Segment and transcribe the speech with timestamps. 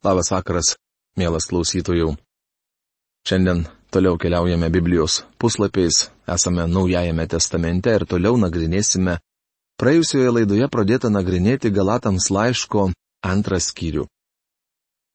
[0.00, 0.78] Labas vakaras,
[1.20, 2.14] mielas klausytojų.
[3.28, 9.18] Šiandien toliau keliaujame Biblijos puslapiais, esame Naujajame testamente ir toliau nagrinėsime
[9.76, 12.86] praėjusioje laidoje pradėtą nagrinėti Galatams laiško
[13.28, 14.06] antrą skyrių.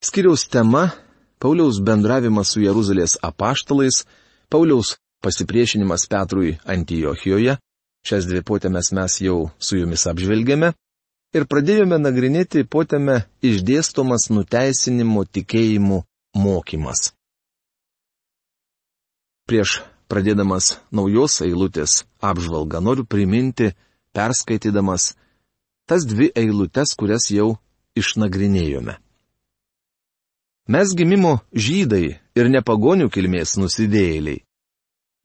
[0.06, 0.92] Skyriaus tema-
[1.42, 4.06] Pauliaus bendravimas su Jeruzalės apaštalais,
[4.54, 7.58] Pauliaus pasipriešinimas Petrui Antijochijoje,
[8.06, 10.76] šias dvi potėmes mes jau su jumis apžvelgėme,
[11.36, 16.00] ir pradėjome nagrinėti potėme išdėstomas nuteisinimo tikėjimų
[16.40, 17.12] mokymas.
[19.46, 23.74] Prieš pradėdamas naujos eilutės apžvalgą noriu priminti,
[24.16, 25.14] perskaitydamas
[25.86, 27.58] tas dvi eilutes, kurias jau
[28.00, 28.98] išnagrinėjome.
[30.66, 34.42] Mes gimimo žydai ir nepagonių kilmės nusidėjėliai.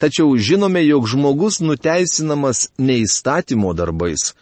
[0.01, 4.35] Tačiau žinome, jog žmogus nuteisinamas ne įstatymo darbais,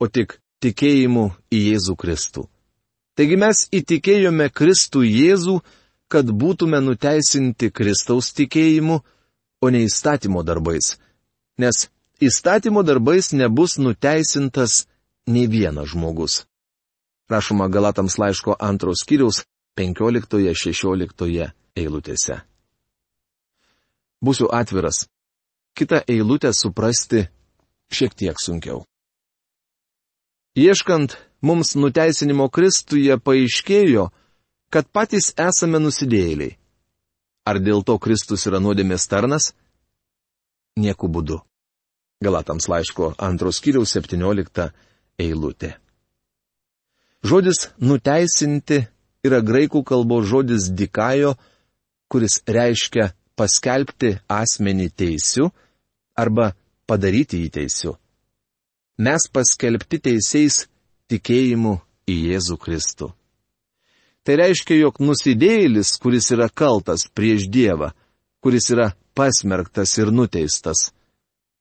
[0.00, 2.46] o tik tikėjimu į Jėzų Kristų.
[3.18, 5.58] Taigi mes įtikėjome Kristų Jėzų,
[6.12, 9.00] kad būtume nuteisinti Kristaus tikėjimu,
[9.62, 10.96] o ne įstatymo darbais.
[11.58, 11.88] Nes
[12.20, 14.86] įstatymo darbais nebus nuteisintas
[15.26, 16.44] nei vienas žmogus.
[17.30, 19.44] Rašoma Galatams laiško antros kiriaus
[19.78, 22.40] 15-16 eilutėse.
[24.22, 25.06] Būsiu atviras.
[25.74, 27.24] Kita eilutė suprasti
[27.92, 28.84] šiek tiek sunkiau.
[30.52, 34.10] Ieškant mums nuteisinimo Kristuje paaiškėjo,
[34.68, 36.58] kad patys esame nusidėjėliai.
[37.48, 39.54] Ar dėl to Kristus yra nuodėmės tarnas?
[40.76, 41.40] Nieku būdu.
[42.22, 44.68] Galatams laiško antros kiriaus 17
[45.24, 45.72] eilutė.
[47.24, 48.82] Žodis nuteisinti
[49.24, 51.32] yra graikų kalbos žodis dikajo,
[52.12, 53.08] kuris reiškia
[53.40, 55.48] paskelbti asmenį teisiu
[56.12, 56.52] arba
[56.86, 57.96] padaryti jį teisiu
[58.98, 60.66] mes paskelbti teisėjais
[61.10, 63.12] tikėjimu į Jėzų Kristų.
[64.22, 67.90] Tai reiškia, jog nusidėjėlis, kuris yra kaltas prieš Dievą,
[68.42, 70.92] kuris yra pasmerktas ir nuteistas,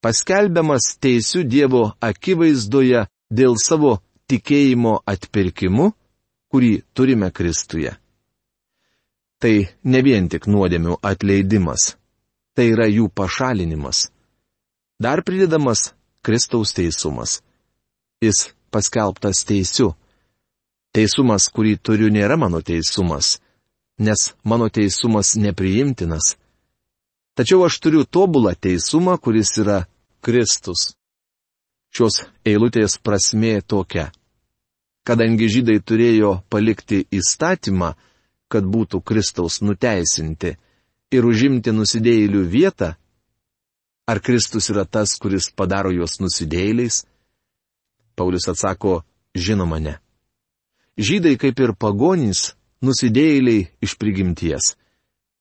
[0.02, 3.98] paskelbiamas teisių Dievo akivaizdoje dėl savo
[4.30, 5.92] tikėjimo atpirkimu,
[6.52, 7.96] kurį turime Kristuje.
[9.42, 11.96] Tai ne vien tik nuodėmių atleidimas,
[12.54, 14.12] tai yra jų pašalinimas.
[15.02, 17.42] Dar pridedamas Kristaus teisumas.
[18.22, 19.96] Jis paskelbtas teisiu.
[20.94, 23.40] Teisumas, kurį turiu, nėra mano teisumas,
[23.98, 26.36] nes mano teisumas nepriimtinas.
[27.34, 29.86] Tačiau aš turiu tobulą teisumą, kuris yra
[30.22, 30.92] Kristus.
[31.96, 34.12] Šios eilutės prasmė tokia.
[35.08, 37.96] Kadangi žydai turėjo palikti įstatymą,
[38.52, 40.54] kad būtų Kristaus nuteisinti
[41.12, 42.94] ir užimti nusidėjėlių vietą,
[44.10, 47.04] Ar Kristus yra tas, kuris padaro juos nusidėjėliais?
[48.18, 49.02] Paulius atsako,
[49.36, 49.96] žinoma ne.
[50.98, 52.52] Žydai kaip ir pagonys,
[52.84, 54.76] nusidėjėliai iš prigimties.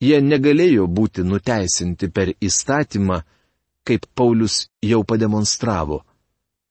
[0.01, 3.21] Jie negalėjo būti nuteisinti per įstatymą,
[3.85, 6.05] kaip Paulius jau pademonstravo.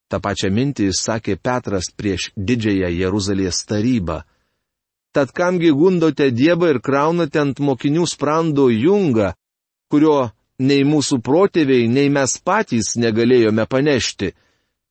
[0.09, 4.23] Ta pačia mintį išsakė Petras prieš didžiąją Jeruzalės tarybą.
[5.13, 9.33] Tad kamgi gundote Dievą ir kraunate ant mokinių sprando jungą,
[9.89, 14.33] kurio nei mūsų protėviai, nei mes patys negalėjome panešti.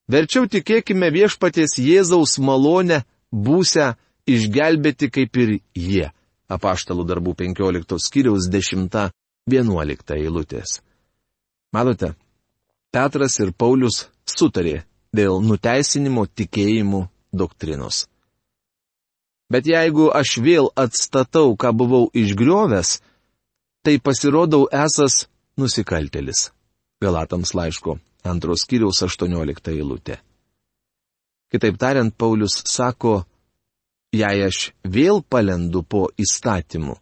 [0.08, 3.02] Verčiau tikėkime viešpaties Jėzaus malonę,
[3.32, 3.92] būsę
[4.28, 6.06] išgelbėti kaip ir jie.
[6.48, 10.80] Apaštalų darbų 15 skyriaus 10-11 eilutės.
[11.76, 12.14] Matote,
[12.88, 17.02] Petras ir Paulius sutarė dėl nuteisinimo tikėjimų
[17.36, 18.06] doktrinos.
[19.52, 22.98] Bet jeigu aš vėl atstatau, ką buvau išgriovęs,
[23.84, 25.26] tai pasirodau esas
[25.58, 26.50] nusikaltelis.
[27.02, 30.18] Galatams laiško antros kiriaus 18 eilutė.
[31.52, 33.22] Kitaip tariant, Paulius sako,
[34.12, 36.98] jei aš vėl palendu po įstatymu,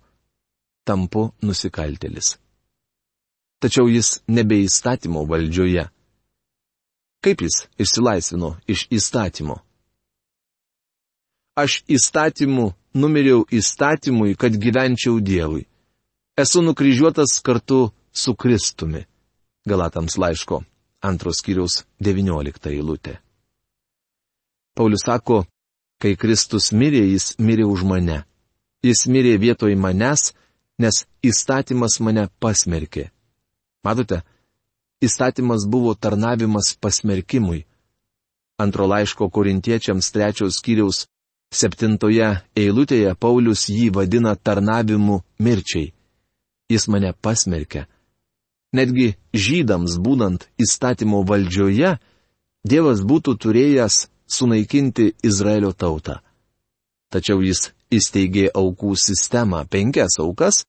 [0.86, 2.36] tampu nusikaltelis.
[3.58, 5.88] Tačiau jis nebe įstatymo valdžioje.
[7.24, 9.56] Kaip jis išsilaisvino iš įstatymo?
[11.56, 15.64] Aš įstatymu numiriau įstatymui, kad gyvenčiau Dievui.
[16.36, 19.04] Esu nukryžiuotas kartu su Kristumi.
[19.64, 20.62] Galatams laiško
[21.00, 23.16] antros kiriaus 19 eilutė.
[24.76, 25.44] Paulius sako,
[26.00, 28.22] kai Kristus mirė, jis mirė už mane.
[28.84, 30.32] Jis mirė vietoj manęs,
[30.78, 33.08] nes įstatymas mane pasmerkė.
[33.84, 34.20] Matote,
[35.00, 37.64] įstatymas buvo tarnavimas pasmerkimui.
[38.60, 41.06] Antro laiško korintiečiams trečios skyriaus
[41.52, 45.92] septintoje eilutėje Paulius jį vadina tarnavimu mirčiai.
[46.72, 47.86] Jis mane pasmerkė
[48.76, 51.96] Netgi žydams būnant įstatymo valdžioje,
[52.66, 53.96] Dievas būtų turėjęs
[54.26, 56.16] sunaikinti Izraelio tautą.
[57.14, 60.64] Tačiau jis įsteigė aukų sistemą- penkias aukas,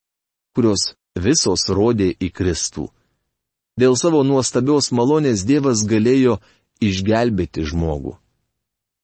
[0.54, 2.86] kurios visos rodė į Kristų.
[3.78, 6.38] Dėl savo nuostabios malonės Dievas galėjo
[6.82, 8.18] išgelbėti žmogų.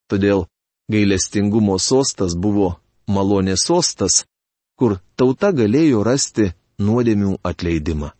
[0.09, 0.45] Todėl
[0.89, 2.77] gailestingumo sostas buvo
[3.07, 4.25] malonės sostas,
[4.77, 8.13] kur tauta galėjo rasti nuodėmių atleidimą.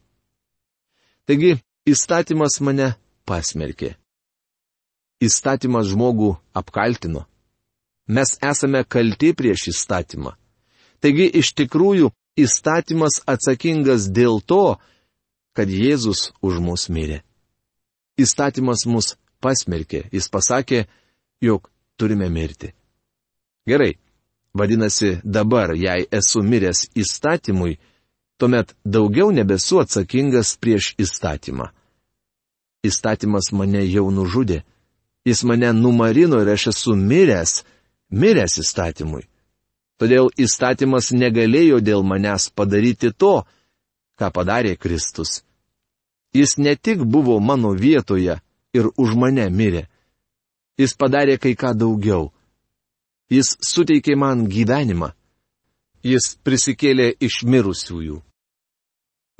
[1.23, 1.55] Taigi,
[1.87, 2.93] įstatymas mane
[3.23, 3.93] pasmerkė.
[5.23, 7.23] Įstatymas žmogų apkaltino.
[8.11, 10.33] Mes esame kalti prieš įstatymą.
[10.99, 14.75] Taigi, iš tikrųjų, įstatymas atsakingas dėl to,
[15.55, 17.21] kad Jėzus už mus mirė.
[18.19, 20.83] Įstatymas mus pasmerkė, jis pasakė,
[21.39, 22.73] jog turime mirti.
[23.67, 23.93] Gerai,
[24.53, 27.79] vadinasi, dabar, jei esu miręs įstatymui,
[28.43, 31.69] tuomet daugiau nebesu atsakingas prieš įstatymą.
[32.83, 34.65] Įstatymas mane jau nužudė,
[35.23, 37.61] jis mane numarino ir aš esu miręs,
[38.11, 39.23] miręs įstatymui.
[39.95, 43.45] Todėl įstatymas negalėjo dėl manęs padaryti to,
[44.19, 45.39] ką padarė Kristus.
[46.35, 48.41] Jis ne tik buvo mano vietoje
[48.75, 49.85] ir už mane mirė.
[50.75, 52.33] Jis padarė kai ką daugiau.
[53.31, 55.13] Jis suteikė man gyvenimą.
[56.03, 58.19] Jis prisikėlė iš mirusiųjų.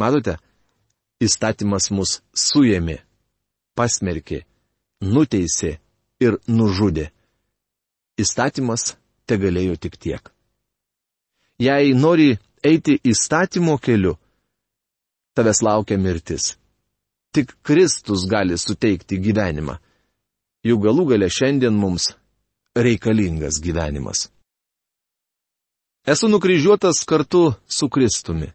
[0.02, 0.38] Matote,
[1.22, 2.98] įstatymas mus suėmė,
[3.78, 4.42] pasmerkė,
[5.02, 5.78] nuteisė
[6.24, 7.12] ir nužudė.
[8.18, 8.96] Įstatymas
[9.30, 10.34] te galėjo tik tiek.
[11.62, 12.34] Jei nori
[12.66, 14.16] eiti įstatymo keliu,
[15.38, 16.56] tavęs laukia mirtis.
[17.34, 19.80] Tik Kristus gali suteikti gyvenimą.
[20.64, 22.12] Jų galų gale šiandien mums
[22.78, 24.30] reikalingas gyvenimas.
[26.06, 28.52] Esu nukryžiuotas kartu su Kristumi.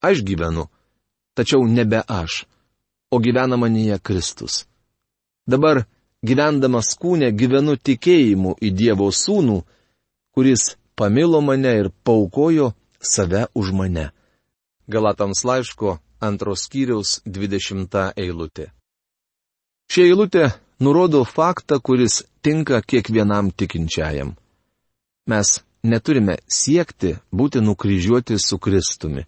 [0.00, 0.66] Aš gyvenu,
[1.34, 2.44] tačiau nebe aš,
[3.10, 4.64] o gyvena manyje Kristus.
[5.46, 5.84] Dabar,
[6.24, 9.60] gyvendamas kūne, gyvenu tikėjimu į Dievo sūnų,
[10.34, 14.10] kuris pamilo mane ir paukojo save už mane.
[14.88, 18.70] Galatams laiško antros skyriaus 20 eilutė.
[19.90, 20.44] Šia eilutė
[20.80, 24.36] nurodo faktą, kuris tinka kiekvienam tikinčiajam.
[25.26, 29.24] Mes neturime siekti būti nukryžiuoti su Kristumi.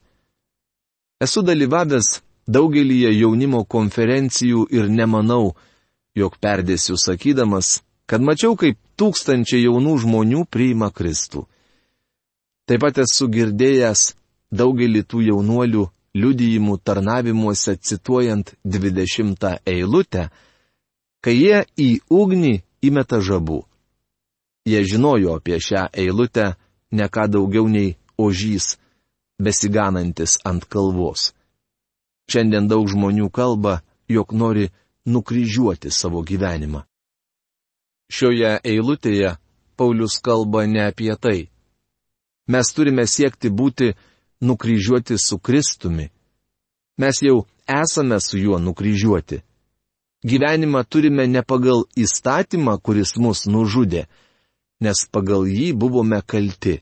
[1.23, 2.09] Esu dalyvavęs
[2.51, 5.53] daugelyje jaunimo konferencijų ir nemanau,
[6.19, 11.45] jog perdėsiu sakydamas, kad mačiau, kaip tūkstančiai jaunų žmonių priima Kristų.
[12.67, 14.03] Taip pat esu girdėjęs
[14.51, 15.87] daugelį tų jaunuolių
[16.19, 20.29] liudijimų tarnavimuose cituojant 20 eilutę,
[21.23, 23.63] kai jie į ugnį įmeta žabų.
[24.67, 26.53] Jie žinojo apie šią eilutę
[26.91, 28.77] ne ką daugiau nei ožys,
[29.45, 31.33] besiganantis ant kalvos.
[32.31, 34.71] Šiandien daug žmonių kalba, jog nori
[35.07, 36.85] nukryžiuoti savo gyvenimą.
[38.13, 39.37] Šioje eilutėje
[39.77, 41.49] Paulius kalba ne apie tai.
[42.53, 43.93] Mes turime siekti būti
[44.43, 46.11] nukryžiuoti su Kristumi.
[47.01, 49.41] Mes jau esame su juo nukryžiuoti.
[50.23, 54.07] Gyvenimą turime ne pagal įstatymą, kuris mus nužudė,
[54.85, 56.79] nes pagal jį buvome kalti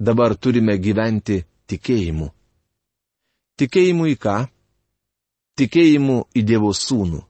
[0.00, 2.30] dabar turime gyventi tikėjimu.
[3.60, 4.36] Tikėjimu į ką?
[5.60, 7.20] Tikėjimu į Dievo sūnų.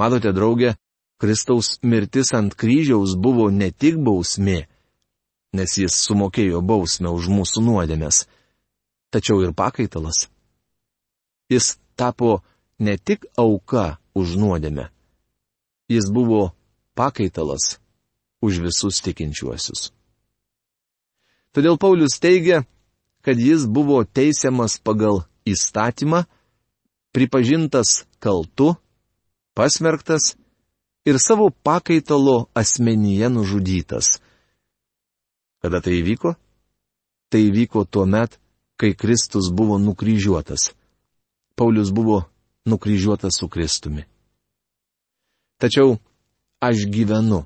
[0.00, 0.72] Matote, draugė,
[1.20, 4.64] Kristaus mirtis ant kryžiaus buvo ne tik bausmė,
[5.52, 8.24] nes jis sumokėjo bausmę už mūsų nuodėmės,
[9.12, 10.30] tačiau ir pakaitalas.
[11.52, 12.40] Jis tapo
[12.80, 14.88] ne tik auka už nuodėmę,
[15.92, 16.54] jis buvo
[16.96, 17.76] pakaitalas
[18.40, 19.90] už visus tikinčiuosius.
[21.50, 22.62] Todėl Paulius teigia,
[23.26, 26.24] kad jis buvo teisiamas pagal įstatymą,
[27.10, 28.76] pripažintas kaltu,
[29.58, 30.36] pasmerktas
[31.04, 34.20] ir savo pakaitalo asmenyje nužudytas.
[35.60, 36.36] Kada tai įvyko?
[37.30, 38.38] Tai įvyko tuo met,
[38.78, 40.72] kai Kristus buvo nukryžiuotas.
[41.58, 42.24] Paulius buvo
[42.64, 44.06] nukryžiuotas su Kristumi.
[45.60, 45.98] Tačiau
[46.62, 47.44] aš gyvenu.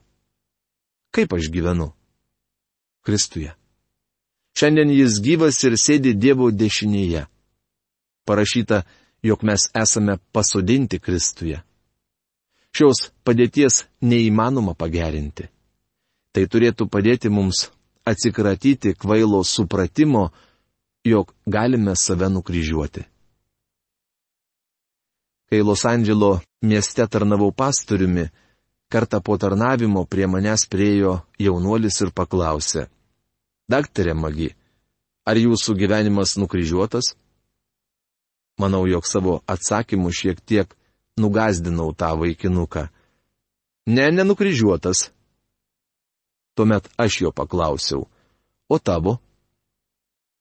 [1.10, 1.90] Kaip aš gyvenu?
[3.02, 3.54] Kristuje.
[4.54, 7.24] Šiandien jis gyvas ir sėdi Dievo dešinėje.
[8.24, 8.84] Parašyta,
[9.22, 11.58] jog mes esame pasodinti Kristuje.
[12.74, 15.48] Šios padėties neįmanoma pagerinti.
[16.34, 17.68] Tai turėtų padėti mums
[18.06, 20.30] atsikratyti kvailo supratimo,
[21.06, 23.04] jog galime save nukryžiuoti.
[25.50, 28.30] Kai Los Andželo mieste tarnavau pastoriumi,
[28.90, 32.88] kartą po tarnavimo prie manęs priejo jaunuolis ir paklausė.
[33.70, 34.50] Daktarė Magi,
[35.24, 37.14] ar jūsų gyvenimas nukryžiuotas?
[38.60, 40.74] Manau, jog savo atsakymu šiek tiek
[41.18, 42.88] nugazdinau tą vaikinuką.
[43.86, 45.10] Ne, nenukryžiuotas.
[46.54, 48.04] Tuomet aš jo paklausiau,
[48.70, 49.18] o tavo?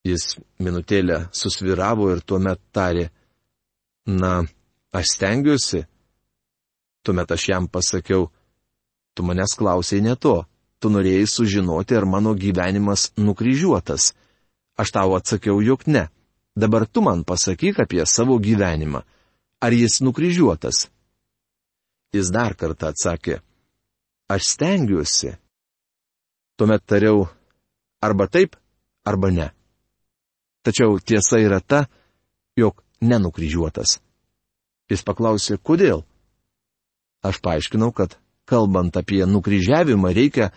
[0.03, 3.07] Jis minutėlę susviravo ir tuomet tarė,
[4.05, 4.43] na,
[4.93, 5.85] aš stengiuosi.
[7.03, 8.27] Tuomet aš jam pasakiau,
[9.15, 10.43] tu manęs klausai ne to,
[10.83, 14.09] tu norėjai sužinoti, ar mano gyvenimas nukryžiuotas.
[14.75, 16.09] Aš tau atsakiau, jog ne.
[16.59, 18.99] Dabar tu man pasakyk apie savo gyvenimą.
[19.63, 20.89] Ar jis nukryžiuotas?
[22.13, 23.39] Jis dar kartą atsakė,
[24.29, 25.31] aš stengiuosi.
[26.59, 27.23] Tuomet tariau,
[28.03, 28.59] arba taip,
[29.07, 29.47] arba ne.
[30.67, 31.87] Tačiau tiesa yra ta,
[32.59, 33.97] jog nenukryžiuotas.
[34.91, 36.03] Jis paklausė, kodėl.
[37.23, 40.51] Aš paaiškinau, kad kalbant apie nukryžiavimą reikia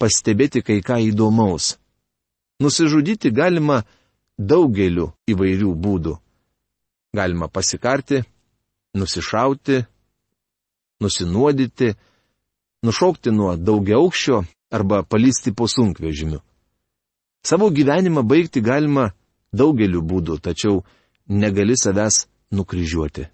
[0.00, 1.76] pastebėti kai ką įdomaus.
[2.60, 3.82] Nusižudyti galima
[4.38, 6.16] daugeliu įvairių būdų.
[7.16, 8.22] Galima pasikarti,
[8.96, 9.80] nusišauti,
[11.00, 11.94] nusinuodyti,
[12.86, 16.40] nušokti nuo daugiaukščio arba palysti po sunkvežimiu.
[17.42, 19.10] Savo gyvenimą baigti galima
[19.52, 20.84] daugeliu būdų, tačiau
[21.26, 23.26] negali savęs nukryžiuoti.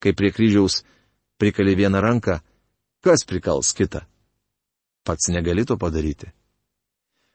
[0.00, 0.80] Kai prie kryžiaus
[1.36, 2.38] prikali vieną ranką,
[3.04, 4.06] kas prikals kitą?
[5.04, 6.28] Pats negali to padaryti.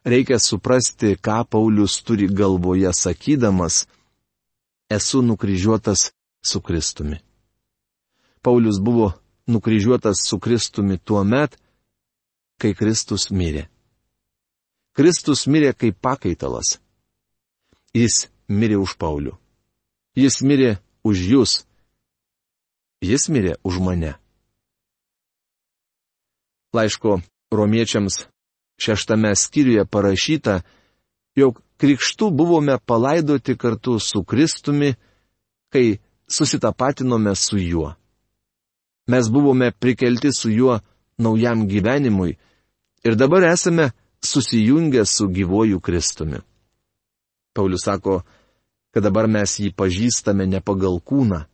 [0.05, 3.87] Reikia suprasti, ką Paulius turi galvoje sakydamas,
[4.89, 6.11] esu nukryžiuotas
[6.45, 7.17] su Kristumi.
[8.41, 9.13] Paulius buvo
[9.47, 11.57] nukryžiuotas su Kristumi tuo met,
[12.61, 13.65] kai Kristus mirė.
[14.93, 16.77] Kristus mirė kaip pakaitalas.
[17.93, 19.33] Jis mirė už Paulių.
[20.15, 21.53] Jis mirė už jūs.
[23.01, 24.13] Jis mirė už mane.
[26.75, 27.19] Laiško
[27.55, 28.25] romiečiams
[28.81, 30.61] šeštame skyriuje parašyta,
[31.35, 34.95] jog krikštų buvome palaidoti kartu su Kristumi,
[35.69, 37.93] kai susitapatinome su juo.
[39.07, 40.79] Mes buvome prikelti su juo
[41.17, 42.37] naujam gyvenimui
[43.03, 43.91] ir dabar esame
[44.25, 46.39] susijungę su gyvoju Kristumi.
[47.53, 48.21] Paulius sako,
[48.91, 51.45] kad dabar mes jį pažįstame ne pagal kūną.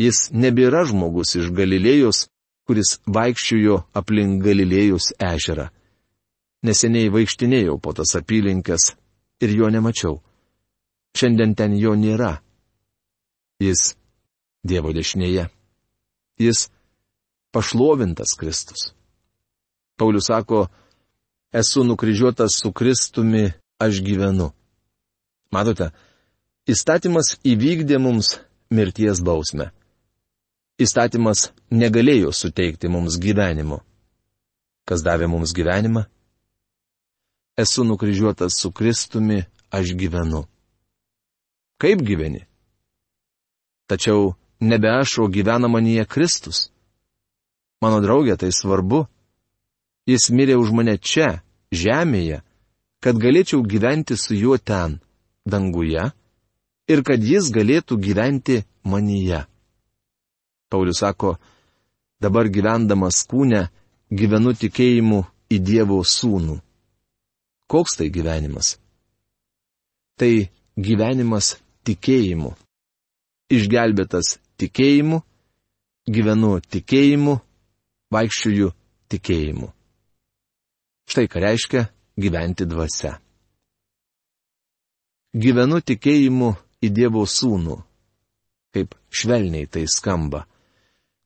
[0.00, 2.28] Jis nebėra žmogus iš Galilėjos,
[2.70, 5.64] kuris vaikščiojo aplink Galilėjos ežerą.
[6.62, 8.92] Neseniai vaikštinėjau po tas apylinkės
[9.42, 10.20] ir jo nemačiau.
[11.18, 12.36] Šiandien ten jo nėra.
[13.58, 13.96] Jis
[14.62, 15.48] Dievo dešinėje.
[16.38, 16.68] Jis
[17.50, 18.92] pašlovintas Kristus.
[19.98, 20.68] Paulius sako,
[21.50, 23.48] esu nukryžiuotas su Kristumi,
[23.82, 24.52] aš gyvenu.
[25.50, 25.90] Matote,
[26.70, 28.36] įstatymas įvykdė mums
[28.70, 29.72] mirties bausmę.
[30.80, 33.82] Įstatymas negalėjo suteikti mums gyvenimo.
[34.88, 36.06] Kas davė mums gyvenimą?
[37.60, 40.46] Esu nukryžiuotas su Kristumi, aš gyvenu.
[41.76, 42.46] Kaip gyveni?
[43.92, 46.70] Tačiau nebe aš, o gyvena manyje Kristus.
[47.84, 49.04] Mano draugė, tai svarbu.
[50.08, 52.40] Jis mirė už mane čia, žemėje,
[53.04, 54.96] kad galėčiau gyventi su juo ten,
[55.44, 56.08] danguje,
[56.88, 59.44] ir kad jis galėtų gyventi manyje.
[60.70, 61.34] Paulius sako,
[62.22, 63.66] dabar gyvendamas kūne,
[64.10, 66.60] gyvenu tikėjimu į Dievo sūnų.
[67.70, 68.76] Koks tai gyvenimas?
[70.18, 70.32] Tai
[70.78, 71.54] gyvenimas
[71.86, 72.54] tikėjimu
[73.50, 75.20] išgelbėtas tikėjimu,
[76.06, 77.34] gyvenu tikėjimu,
[78.14, 78.70] vaikščiuju
[79.10, 79.68] tikėjimu.
[81.10, 81.84] Štai ką reiškia
[82.20, 83.16] gyventi dvasia.
[85.34, 87.76] Gyvenu tikėjimu į Dievo sūnų,
[88.74, 90.44] kaip švelniai tai skamba,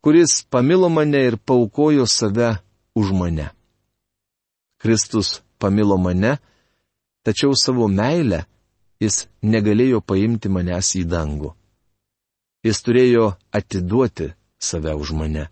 [0.04, 2.56] kuris pamilo mane ir paukojo save
[2.94, 3.46] už mane.
[4.76, 6.36] Kristus pamilo mane,
[7.24, 8.44] tačiau savo meilę
[9.00, 11.54] jis negalėjo paimti manęs į dangų.
[12.68, 14.28] Jis turėjo atiduoti
[14.60, 15.48] save už mane.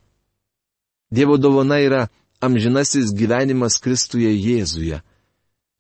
[1.09, 2.03] Dievo dovana yra
[2.45, 5.01] amžinasis gyvenimas Kristuje Jėzuje.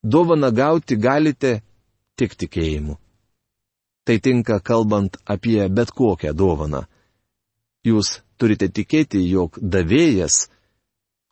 [0.02, 1.58] Dovana gauti galite
[2.16, 2.96] tik tikėjimu.
[4.08, 6.86] Tai tinka kalbant apie bet kokią dovaną.
[7.84, 10.48] Jūs turite tikėti, jog davėjas,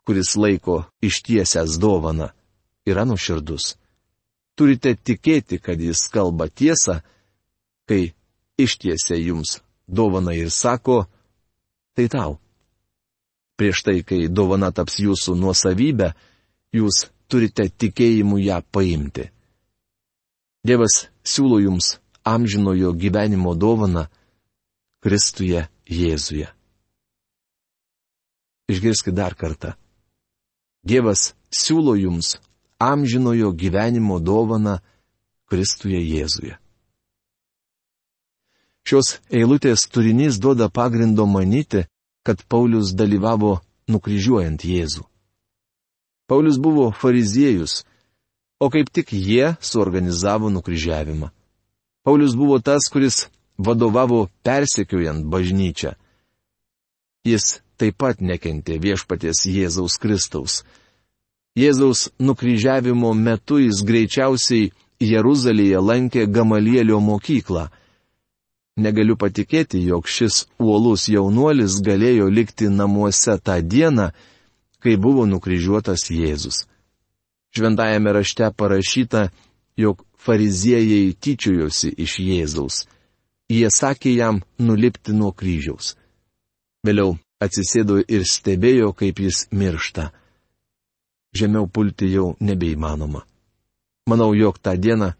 [0.07, 2.29] kuris laiko ištiesęs dovaną,
[2.87, 3.73] yra nuširdus.
[4.55, 7.01] Turite tikėti, kad jis kalba tiesą,
[7.89, 8.13] kai
[8.55, 11.03] ištiesia jums dovana ir sako,
[11.95, 12.37] tai tau.
[13.59, 16.13] Prieš tai, kai dovana taps jūsų nuosavybė,
[16.79, 19.27] jūs turite tikėjimu ją paimti.
[20.63, 24.07] Dievas siūlo jums amžinojo gyvenimo dovaną
[25.01, 26.47] Kristuje Jėzuje.
[28.71, 29.73] Išgirskite dar kartą.
[30.87, 32.37] Dievas siūlo jums
[32.81, 34.79] amžinojo gyvenimo dovaną
[35.51, 36.55] Kristuje Jėzuje.
[38.87, 41.83] Šios eilutės turinys duoda pagrindo manyti,
[42.25, 43.59] kad Paulius dalyvavo
[43.91, 45.03] nukryžiuojant Jėzų.
[46.31, 47.83] Paulius buvo fariziejus,
[48.63, 51.29] o kaip tik jie suorganizavo nukryžiavimą.
[52.05, 55.93] Paulius buvo tas, kuris vadovavo persekiojant bažnyčią.
[57.27, 60.61] Jis taip pat nekentė viešpaties Jėzaus Kristaus.
[61.57, 64.69] Jėzaus nukryžiavimo metu jis greičiausiai
[65.01, 67.69] Jeruzalėje lankė Gamalielio mokyklą.
[68.81, 74.11] Negaliu patikėti, jog šis uolus jaunuolis galėjo likti namuose tą dieną,
[74.79, 76.63] kai buvo nukryžiuotas Jėzus.
[77.51, 79.25] Šventajame rašte parašyta,
[79.75, 82.85] jog fariziejai tyčiojosi iš Jėzaus.
[83.51, 85.97] Jie sakė jam nulipti nuo kryžiaus.
[86.87, 90.11] Vėliau atsisėdo ir stebėjo, kaip jis miršta.
[91.33, 93.23] Žemiau pulti jau nebeįmanoma.
[94.09, 95.13] Manau, jog tą dieną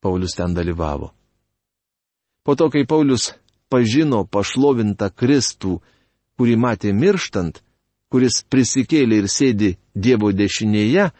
[0.00, 1.12] Paulius ten dalyvavo.
[2.44, 3.34] Po to, kai Paulius
[3.68, 5.80] pažino pašlovintą Kristų,
[6.38, 7.60] kurį matė mirštant,
[8.08, 11.10] kuris prisikėlė ir sėdi Dievo dešinėje,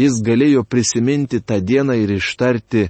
[0.00, 2.88] jis galėjo prisiminti tą dieną ir ištarti,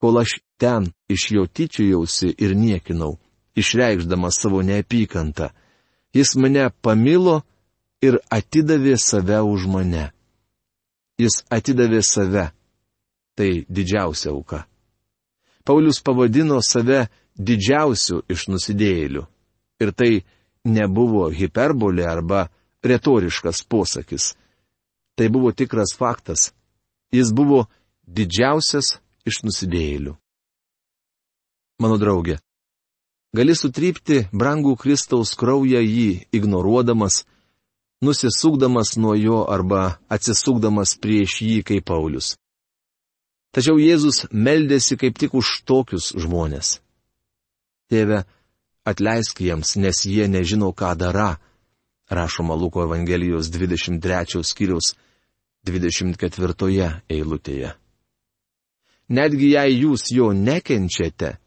[0.00, 3.18] kol aš ten iš jo tyčiojausi ir niekinau,
[3.54, 5.52] išreikšdamas savo neapykantą.
[6.14, 7.42] Jis mane pamilo
[8.02, 10.08] ir atidavė save už mane.
[11.18, 12.48] Jis atidavė save.
[13.38, 14.64] Tai didžiausia auka.
[15.64, 17.06] Paulius pavadino save
[17.38, 19.22] didžiausiu iš nusidėjėlių.
[19.78, 20.24] Ir tai
[20.66, 22.48] nebuvo hiperbolė arba
[22.82, 24.32] retoriškas posakis.
[25.14, 26.52] Tai buvo tikras faktas.
[27.14, 27.66] Jis buvo
[28.06, 28.98] didžiausias
[29.28, 30.16] iš nusidėjėlių.
[31.78, 32.38] Mano draugė,
[33.36, 37.24] gali sutrypti brangų Kristaus kraują jį ignoruodamas,
[38.04, 42.36] nusisukdamas nuo jo arba atsisukdamas prieš jį kaip Paulius.
[43.52, 46.78] Tačiau Jėzus meldėsi kaip tik už tokius žmonės.
[47.88, 48.24] Tėve,
[48.84, 51.38] atleisk jiems, nes jie nežino, ką dara,
[52.12, 54.94] rašoma Luko Evangelijos 23 skyriaus
[55.64, 57.72] 24 eilutėje.
[59.08, 61.38] Netgi jei jūs jo nekenčiate,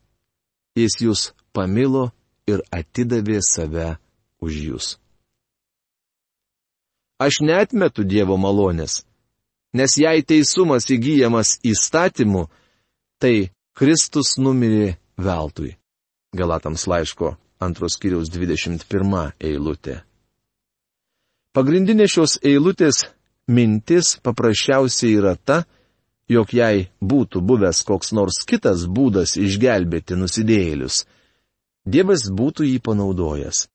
[0.73, 1.21] jis jūs
[1.53, 2.09] pamilo
[2.49, 3.95] ir atidavė save
[4.41, 4.87] už jūs.
[7.21, 9.03] Aš netmetu Dievo malonės,
[9.77, 12.47] nes jei teisumas įgyjamas įstatymu,
[13.21, 15.75] tai Kristus numirė veltui.
[16.33, 20.01] Galatams laiško antros kiriaus 21 eilutė.
[21.53, 23.03] Pagrindinė šios eilutės
[23.51, 25.65] mintis paprasčiausiai yra ta,
[26.31, 31.03] jog jei būtų buvęs koks nors kitas būdas išgelbėti nusidėjėlius,
[31.85, 33.65] Dievas būtų jį panaudojęs.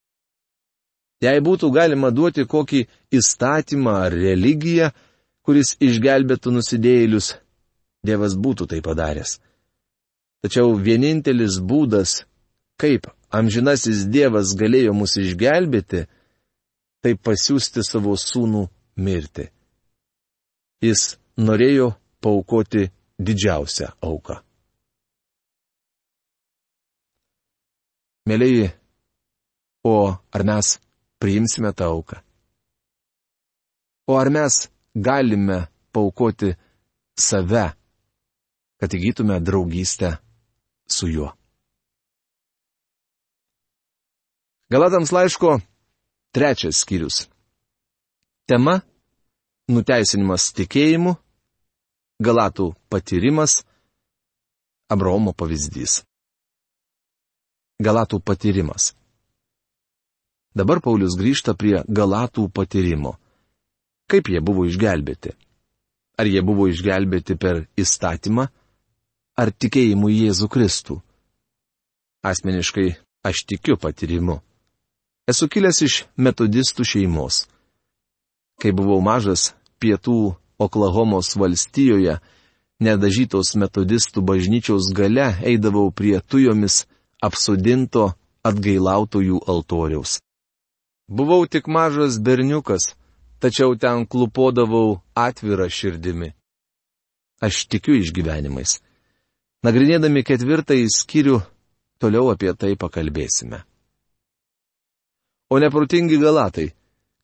[1.21, 2.85] Jei būtų galima duoti kokį
[3.17, 4.91] įstatymą ar religiją,
[5.41, 7.35] kuris išgelbėtų nusidėjėlius,
[8.05, 9.39] Dievas būtų tai padaręs.
[10.45, 12.21] Tačiau vienintelis būdas
[12.79, 16.05] kaip amžinasis Dievas galėjo mus išgelbėti,
[17.01, 18.67] tai pasiūsti savo sūnų
[19.01, 19.49] mirti.
[20.85, 24.46] Jis norėjo paukoti didžiausią auką.
[28.27, 28.67] Mėlyji,
[29.87, 29.95] o
[30.35, 30.73] ar mes
[31.21, 32.19] priimsime tą auką?
[34.07, 34.65] O ar mes
[35.07, 35.61] galime
[35.95, 36.51] paukoti
[37.15, 37.65] save,
[38.79, 40.17] kad įgytume draugystę
[40.87, 41.29] su juo?
[44.67, 45.53] Galatams laiško
[46.35, 47.29] trečias skyrius.
[48.47, 48.81] Tema-
[49.73, 51.15] nuteisinimas tikėjimu,
[52.19, 53.61] Galatų patyrimas,
[54.89, 56.01] Abraomo pavyzdys.
[57.77, 58.95] Galatų patyrimas.
[60.57, 63.11] Dabar Paulius grįžta prie Galatų patyrimo.
[64.09, 65.35] Kaip jie buvo išgelbėti?
[66.17, 68.47] Ar jie buvo išgelbėti per įstatymą,
[69.37, 70.97] ar tikėjimu į Jėzų Kristų?
[72.25, 72.87] Asmeniškai
[73.21, 74.39] aš tikiu patyrimu.
[75.29, 77.45] Esu kilęs iš metodistų šeimos.
[78.57, 82.17] Kai buvau mažas, pietų Oklahomos valstijoje,
[82.81, 86.87] nedažytos metodistų bažnyčiaus gale eidavau prie tujomis
[87.23, 88.11] apsodinto
[88.47, 90.17] atgailautojų altoriaus.
[91.07, 92.93] Buvau tik mažas berniukas,
[93.39, 96.33] tačiau ten klupodavau atvirą širdimi.
[97.41, 98.79] Aš tikiu išgyvenimais.
[99.63, 101.39] Nagrinėdami ketvirtąjį skyrių,
[102.01, 103.63] toliau apie tai pakalbėsime
[105.49, 106.71] o neprotingi galatai.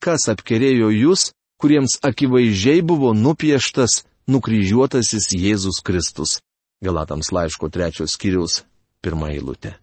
[0.03, 6.39] Kas apkerėjo jūs, kuriems akivaizdžiai buvo nupieštas nukryžiuotasis Jėzus Kristus?
[6.83, 8.63] Galatams laiško trečios skyriaus
[9.03, 9.73] pirmą eilutę.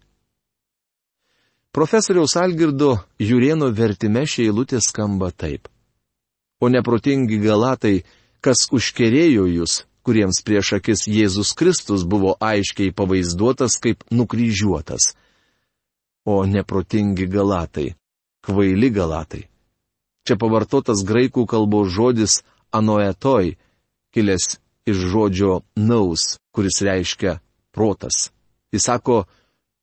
[1.71, 5.69] Profesoriaus Algirdo Jurieno vertime šie eilutė skamba taip.
[6.59, 8.01] O neprotingi galatai,
[8.43, 15.13] kas užkerėjo jūs, kuriems prieš akis Jėzus Kristus buvo aiškiai pavaizduotas kaip nukryžiuotas.
[16.25, 17.93] O neprotingi galatai,
[18.45, 19.45] kvaili galatai.
[20.27, 22.41] Čia pavartotas graikų kalbos žodis
[22.75, 23.55] anoetoj,
[24.13, 24.59] kilęs
[24.91, 27.39] iš žodžio naus, kuris reiškia
[27.71, 28.29] protas.
[28.71, 29.23] Jis sako,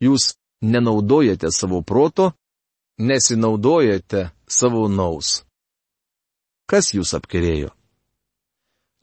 [0.01, 2.33] jūs nenaudojate savo proto,
[2.99, 5.43] nesinaudojate savo naus.
[6.69, 7.71] Kas jūs apkerėjo?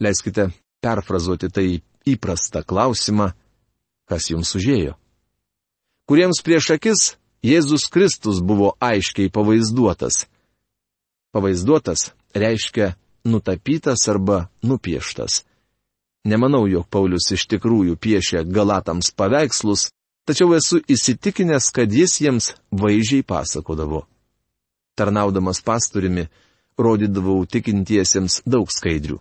[0.02, 0.50] Leiskite
[0.84, 1.68] perfrazuoti tai
[2.06, 3.32] įprastą klausimą,
[4.06, 4.94] kas jums užėjo.
[6.06, 10.26] Kuriems prieš akis Jėzus Kristus buvo aiškiai pavaizduotas.
[11.34, 12.96] Pavaizduotas reiškia
[13.26, 15.44] nutapytas arba nupieštas.
[16.26, 19.92] Nemanau, jog Paulius iš tikrųjų piešia galatams paveikslus,
[20.26, 24.08] tačiau esu įsitikinęs, kad jis jiems vaizdžiai pasakodavo.
[24.98, 26.26] Tarnaudamas pastoriumi,
[26.82, 29.20] rodydavau tikintiesiems daug skaidrių.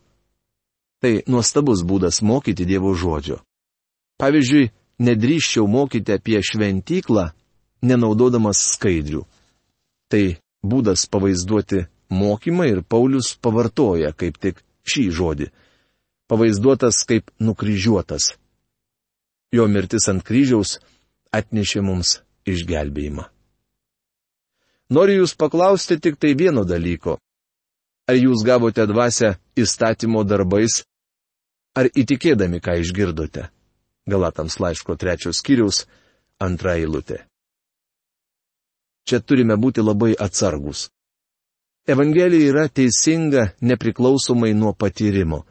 [1.04, 3.42] Tai nuostabus būdas mokyti Dievo žodžio.
[4.16, 4.70] Pavyzdžiui,
[5.04, 7.26] nedrįščiau mokyti apie šventyklą,
[7.84, 9.26] nenaudodamas skaidrių.
[10.08, 10.24] Tai
[10.64, 15.50] būdas pavaizduoti mokymą ir Paulius pavartoja kaip tik šį žodį.
[16.28, 18.34] Pavaizduotas kaip nukryžiuotas.
[19.52, 20.78] Jo mirtis ant kryžiaus
[21.34, 23.28] atnešė mums išgelbėjimą.
[24.94, 27.18] Noriu jūs paklausti tik tai vieno dalyko.
[28.08, 30.82] Ar jūs gavote dvasę įstatymo darbais
[31.74, 33.48] ar įtikėdami, ką išgirdote.
[34.06, 35.84] Galatams laiško trečios skyriaus
[36.40, 37.24] antra eilutė.
[39.08, 40.88] Čia turime būti labai atsargus.
[41.88, 45.44] Evangelija yra teisinga nepriklausomai nuo patyrimo.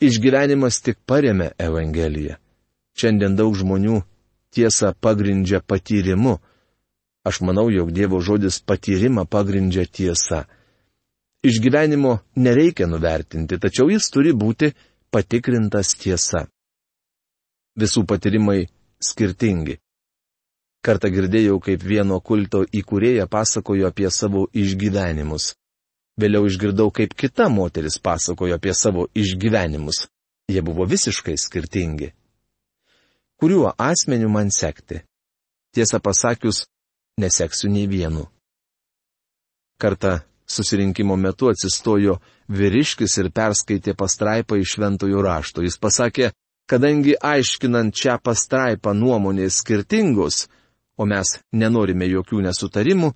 [0.00, 2.36] Išgyvenimas tik paremia Evangeliją.
[2.96, 4.02] Šiandien daug žmonių
[4.52, 6.36] tiesą pagrindžia patyrimu.
[7.24, 10.44] Aš manau, jog Dievo žodis patyrimą pagrindžia tiesa.
[11.48, 14.72] Išgyvenimo nereikia nuvertinti, tačiau jis turi būti
[15.10, 16.44] patikrintas tiesa.
[17.80, 18.66] Visų patyrimai
[19.00, 19.78] skirtingi.
[20.84, 25.54] Kartą girdėjau, kaip vieno kulto įkūrėja pasakojo apie savo išgyvenimus.
[26.16, 30.06] Vėliau išgirdau, kaip kita moteris pasakojo apie savo išgyvenimus.
[30.48, 32.12] Jie buvo visiškai skirtingi.
[33.36, 35.02] Kuriuo asmeniu man sekti?
[35.76, 36.64] Tiesą pasakius,
[37.20, 38.24] neseksiu nei vienu.
[39.76, 42.16] Kartą susirinkimo metu atsistojo
[42.48, 45.64] vyriškis ir perskaitė pastraipą iš šventojų rašto.
[45.66, 46.30] Jis pasakė,
[46.70, 50.46] kadangi aiškinant šią pastraipą nuomonės skirtingos,
[50.96, 53.12] o mes nenorime jokių nesutarimų,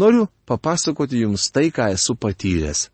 [0.00, 2.88] noriu papasakoti jums tai, ką esu patyręs.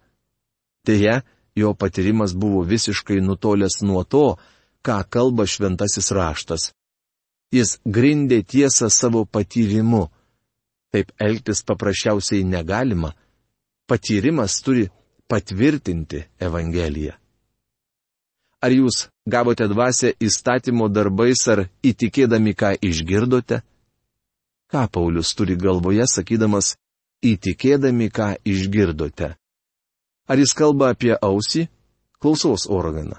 [0.86, 1.20] Deja,
[1.56, 4.36] jo patyrimas buvo visiškai nutolęs nuo to,
[4.84, 6.70] ką kalba šventasis raštas.
[7.52, 10.06] Jis grindė tiesą savo patyrimu.
[10.90, 13.12] Taip elgtis paprasčiausiai negalima
[13.90, 14.88] patyrimas turi
[15.30, 17.14] patvirtinti Evangeliją.
[18.60, 23.62] Ar jūs gavote dvasę įstatymo darbais ar įtikėdami, ką išgirdote?
[24.70, 26.76] Ką Paulius turi galvoje, sakydamas,
[27.24, 29.34] įtikėdami, ką išgirdote?
[30.30, 31.66] Ar jis kalba apie ausį,
[32.22, 33.18] klausos organą?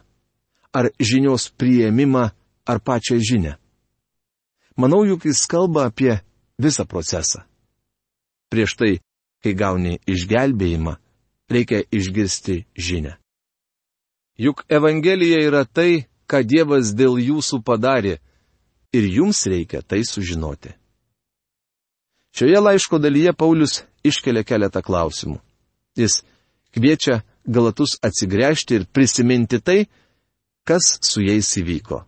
[0.72, 2.30] Ar žinios prieimimą,
[2.66, 3.58] ar pačią žinę?
[4.80, 6.22] Manau, juk jis kalba apie
[6.58, 7.44] visą procesą.
[8.52, 8.94] Prieš tai
[9.44, 10.96] kai gauni išgelbėjimą,
[11.52, 13.18] reikia išgirsti žinę.
[14.40, 18.20] Juk Evangelija yra tai, ką Dievas dėl jūsų padarė,
[18.96, 20.74] ir jums reikia tai sužinoti.
[22.32, 25.40] Šioje laiško dalyje Paulius iškelia keletą klausimų.
[25.98, 26.22] Jis
[26.76, 29.88] kviečia galatus atsigręžti ir prisiminti tai,
[30.64, 32.04] kas su jais įvyko.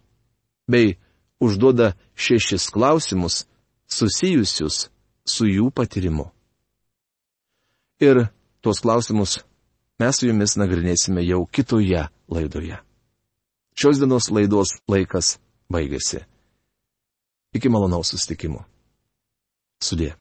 [0.70, 0.96] Bei
[1.44, 3.44] užduoda šešis klausimus
[3.90, 4.88] susijusius
[5.26, 6.30] su jų patyrimu.
[8.00, 8.28] Ir
[8.62, 9.42] tuos klausimus
[10.00, 12.80] mes su jumis nagrinėsime jau kitoje laidoje.
[13.74, 15.38] Šios dienos laidos laikas
[15.72, 16.24] baigėsi.
[17.54, 18.66] Iki malonaus sustikimo.
[19.82, 20.14] Sudė.